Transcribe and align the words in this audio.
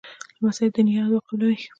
لمسی 0.39 0.67
د 0.75 0.77
نیا 0.87 1.03
دعا 1.09 1.21
قبلوي. 1.27 1.57